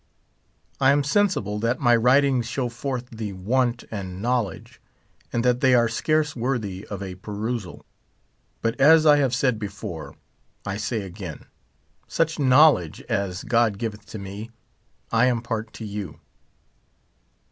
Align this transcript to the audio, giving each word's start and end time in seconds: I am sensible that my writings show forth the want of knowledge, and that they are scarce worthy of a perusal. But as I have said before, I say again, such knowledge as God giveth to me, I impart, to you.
I 0.79 0.89
am 0.93 1.03
sensible 1.03 1.59
that 1.59 1.79
my 1.79 1.95
writings 1.95 2.47
show 2.47 2.69
forth 2.69 3.05
the 3.11 3.33
want 3.33 3.83
of 3.91 4.05
knowledge, 4.07 4.81
and 5.31 5.45
that 5.45 5.61
they 5.61 5.75
are 5.75 5.87
scarce 5.87 6.35
worthy 6.35 6.87
of 6.87 7.03
a 7.03 7.13
perusal. 7.13 7.85
But 8.63 8.81
as 8.81 9.05
I 9.05 9.17
have 9.17 9.35
said 9.35 9.59
before, 9.59 10.15
I 10.65 10.77
say 10.77 11.01
again, 11.03 11.45
such 12.07 12.39
knowledge 12.39 13.01
as 13.09 13.43
God 13.43 13.77
giveth 13.77 14.07
to 14.07 14.17
me, 14.17 14.49
I 15.11 15.27
impart, 15.27 15.71
to 15.73 15.85
you. 15.85 16.19